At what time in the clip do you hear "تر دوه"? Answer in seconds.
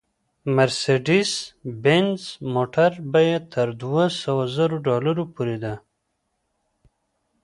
3.53-4.05